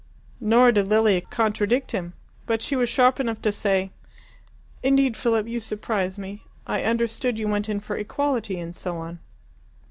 Nor 0.39 0.71
did 0.71 0.87
Lilia 0.87 1.21
contradict 1.21 1.91
him. 1.91 2.13
But 2.47 2.63
she 2.63 2.75
was 2.75 2.89
sharp 2.89 3.19
enough 3.19 3.39
to 3.43 3.51
say, 3.51 3.91
"Indeed, 4.81 5.15
Philip, 5.15 5.47
you 5.47 5.59
surprise 5.59 6.17
me. 6.17 6.43
I 6.65 6.81
understood 6.81 7.37
you 7.37 7.47
went 7.47 7.69
in 7.69 7.79
for 7.79 7.95
equality 7.95 8.59
and 8.59 8.75
so 8.75 8.97
on." 8.97 9.19